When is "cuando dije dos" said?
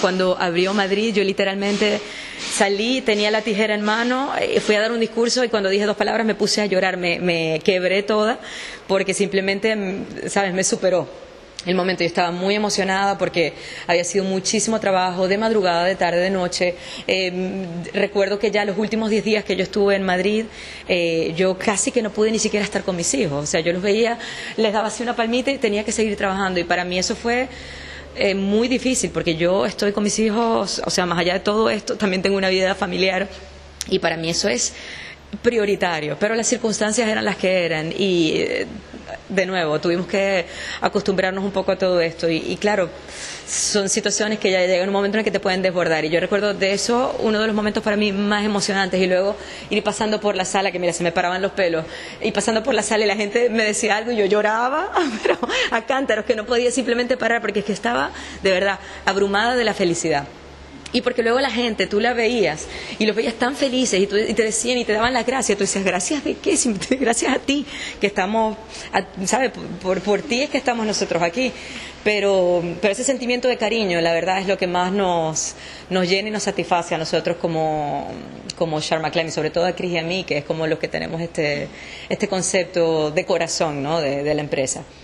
5.48-5.96